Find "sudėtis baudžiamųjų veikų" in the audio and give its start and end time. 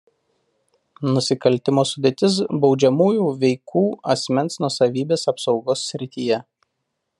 1.89-3.85